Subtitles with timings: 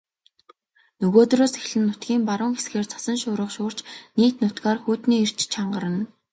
[1.01, 3.79] Нөгөөдрөөс эхлэн нутгийн баруун хэсгээр цасан шуурга шуурч
[4.17, 6.01] нийт нутгаар хүйтний эрч чангарна.